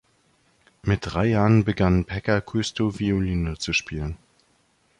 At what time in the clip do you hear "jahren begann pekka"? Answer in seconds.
1.27-2.41